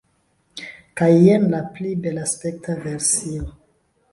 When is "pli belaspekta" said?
1.75-2.77